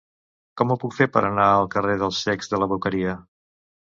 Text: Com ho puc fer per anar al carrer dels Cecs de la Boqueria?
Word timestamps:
Com 0.59 0.71
ho 0.71 0.77
puc 0.83 0.95
fer 0.99 1.07
per 1.17 1.21
anar 1.27 1.49
al 1.57 1.69
carrer 1.77 1.97
dels 2.03 2.21
Cecs 2.29 2.51
de 2.53 2.61
la 2.63 2.69
Boqueria? 2.75 3.13